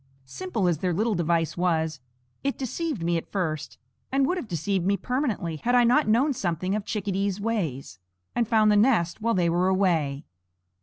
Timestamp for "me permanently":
4.83-5.57